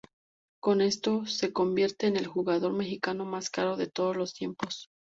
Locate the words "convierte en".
1.53-2.17